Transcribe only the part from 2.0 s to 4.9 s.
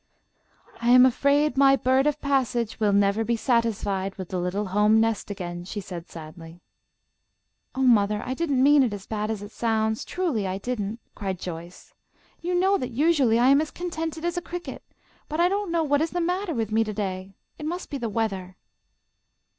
of passage will never be satisfied with the little